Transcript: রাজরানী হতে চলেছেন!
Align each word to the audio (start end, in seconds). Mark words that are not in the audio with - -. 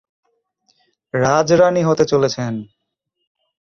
রাজরানী 1.13 1.81
হতে 1.83 2.03
চলেছেন! 2.05 2.53